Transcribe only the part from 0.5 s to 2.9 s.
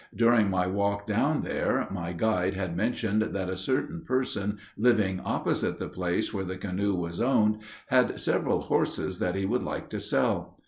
walk down there, my guide had